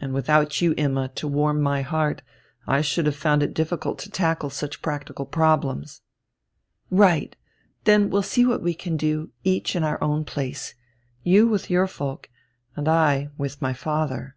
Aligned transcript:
"And 0.00 0.12
without 0.12 0.60
you, 0.60 0.74
Imma, 0.76 1.06
to 1.14 1.28
warm 1.28 1.62
my 1.62 1.82
heart, 1.82 2.22
I 2.66 2.80
should 2.80 3.06
have 3.06 3.14
found 3.14 3.40
it 3.40 3.54
difficult 3.54 4.00
to 4.00 4.10
tackle 4.10 4.50
such 4.50 4.82
practical 4.82 5.24
problems." 5.26 6.02
"Right; 6.90 7.36
then 7.84 8.10
we'll 8.10 8.24
see 8.24 8.44
what 8.44 8.62
we 8.62 8.74
can 8.74 8.96
do, 8.96 9.30
each 9.44 9.76
in 9.76 9.84
our 9.84 10.02
own 10.02 10.24
place. 10.24 10.74
You 11.22 11.46
with 11.46 11.70
your 11.70 11.86
folk 11.86 12.28
and 12.74 12.88
I 12.88 13.28
with 13.38 13.62
my 13.62 13.72
father." 13.74 14.34